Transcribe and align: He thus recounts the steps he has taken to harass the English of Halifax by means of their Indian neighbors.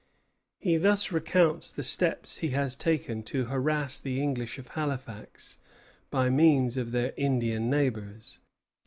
He 0.57 0.77
thus 0.77 1.11
recounts 1.11 1.71
the 1.71 1.83
steps 1.83 2.37
he 2.37 2.49
has 2.57 2.75
taken 2.75 3.21
to 3.25 3.45
harass 3.45 3.99
the 3.99 4.19
English 4.19 4.57
of 4.57 4.69
Halifax 4.69 5.59
by 6.09 6.27
means 6.27 6.75
of 6.75 6.91
their 6.91 7.13
Indian 7.17 7.69
neighbors. 7.69 8.39